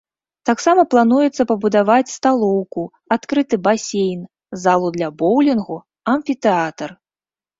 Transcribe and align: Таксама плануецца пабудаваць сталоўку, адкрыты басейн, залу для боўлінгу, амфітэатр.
Таксама 0.49 0.81
плануецца 0.93 1.43
пабудаваць 1.51 2.13
сталоўку, 2.13 2.81
адкрыты 3.17 3.55
басейн, 3.67 4.25
залу 4.63 4.87
для 4.97 5.09
боўлінгу, 5.19 5.77
амфітэатр. 6.17 6.89